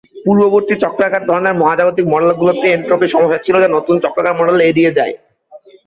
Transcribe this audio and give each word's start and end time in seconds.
পূর্ববর্তী 0.25 0.73
চক্রাকার-ধরনের 0.83 1.59
মহাজাগতিক 1.61 2.05
মডেলগুলিতে 2.07 2.67
এনট্রপি 2.69 3.07
সমস্যা 3.09 3.39
ছিল 3.45 3.55
যা 3.59 3.69
নতুন 3.71 3.95
চক্রাকার 4.03 4.37
মডেল 4.39 4.57
এড়িয়ে 4.69 4.95
যায়। 4.97 5.13